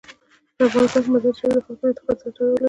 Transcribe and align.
په 0.55 0.63
افغانستان 0.67 1.01
کې 1.03 1.09
مزارشریف 1.13 1.55
د 1.57 1.59
خلکو 1.65 1.81
د 1.85 1.89
اعتقاداتو 1.89 2.21
سره 2.27 2.33
تړاو 2.35 2.49
لري. 2.51 2.59